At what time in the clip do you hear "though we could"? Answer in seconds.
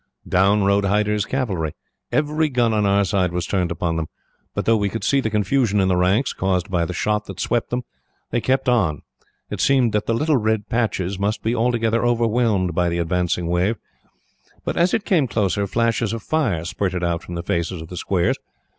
4.65-5.03